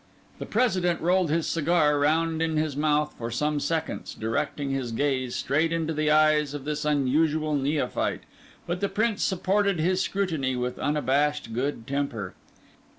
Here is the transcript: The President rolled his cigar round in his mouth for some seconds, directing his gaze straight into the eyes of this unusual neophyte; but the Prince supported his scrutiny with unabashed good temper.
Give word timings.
The 0.39 0.47
President 0.47 0.99
rolled 0.99 1.29
his 1.29 1.45
cigar 1.45 1.99
round 1.99 2.41
in 2.41 2.57
his 2.57 2.75
mouth 2.75 3.13
for 3.19 3.29
some 3.29 3.59
seconds, 3.59 4.15
directing 4.15 4.71
his 4.71 4.91
gaze 4.91 5.35
straight 5.35 5.71
into 5.71 5.93
the 5.93 6.09
eyes 6.09 6.55
of 6.55 6.65
this 6.65 6.85
unusual 6.85 7.53
neophyte; 7.53 8.21
but 8.65 8.79
the 8.79 8.89
Prince 8.89 9.21
supported 9.21 9.79
his 9.79 10.01
scrutiny 10.01 10.55
with 10.55 10.79
unabashed 10.79 11.53
good 11.53 11.85
temper. 11.85 12.33